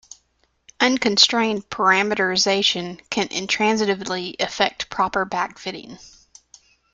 Unconstrained 0.79 1.69
parameterization 1.69 2.99
can 3.11 3.27
intransitively 3.27 4.35
affect 4.39 4.89
proper 4.89 5.27
backfitting. 5.27 5.99